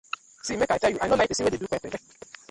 [0.47, 1.99] See mek I tell yu, I no like pesin wey de do kwe kwe kwe.